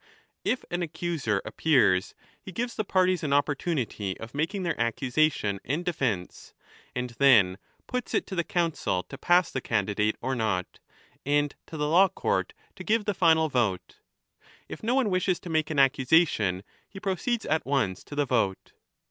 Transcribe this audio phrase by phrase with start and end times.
[0.53, 5.85] "If an accuser appears, he gives the parties an opportunity of making their accusation and
[5.85, 6.55] defence,
[6.95, 10.79] and then puts it to the Council to pass the candidate or not,
[11.23, 13.97] and to the law court to give the final vote.
[14.67, 18.71] If no one wishes to make an accusation, he proceeds at once to the vote.